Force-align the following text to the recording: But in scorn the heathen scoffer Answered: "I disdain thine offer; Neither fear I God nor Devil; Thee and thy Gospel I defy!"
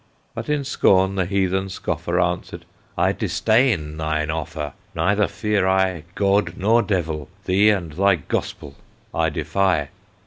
But 0.33 0.49
in 0.49 0.63
scorn 0.63 1.13
the 1.13 1.27
heathen 1.27 1.69
scoffer 1.69 2.19
Answered: 2.19 2.65
"I 2.97 3.11
disdain 3.11 3.97
thine 3.97 4.31
offer; 4.31 4.73
Neither 4.95 5.27
fear 5.27 5.67
I 5.67 6.05
God 6.15 6.57
nor 6.57 6.81
Devil; 6.81 7.29
Thee 7.45 7.69
and 7.69 7.91
thy 7.91 8.15
Gospel 8.15 8.73
I 9.13 9.29
defy!" 9.29 9.89